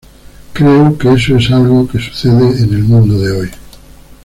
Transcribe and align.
Creo 0.53 0.97
que 0.97 1.13
eso 1.13 1.35
es 1.35 1.51
algo 1.51 1.87
que 1.87 1.99
sucede 1.99 2.59
en 2.63 2.73
el 2.73 2.83
mundo 2.85 3.19
de 3.19 3.31
hoy. 3.33 3.49